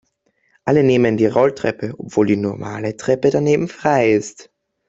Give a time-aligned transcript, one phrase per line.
[0.65, 4.49] Alle nehmen die Rolltreppe, obwohl die normale Treppe daneben frei ist.